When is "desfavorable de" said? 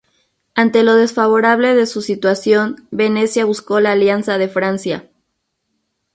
0.95-1.85